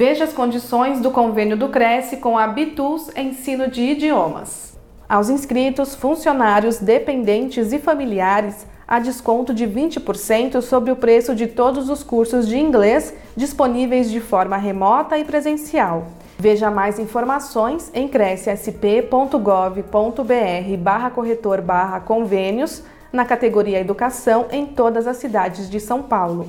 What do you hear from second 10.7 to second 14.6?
o preço de todos os cursos de inglês disponíveis de forma